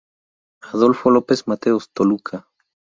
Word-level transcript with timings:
Adolfo 0.63 1.11
López 1.11 1.47
Mateos, 1.47 1.91
Toluca. 1.93 2.47